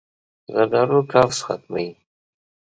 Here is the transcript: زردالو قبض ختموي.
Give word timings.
زردالو 0.53 0.99
قبض 1.11 1.37
ختموي. 1.45 1.87